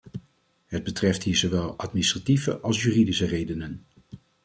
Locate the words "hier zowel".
1.23-1.77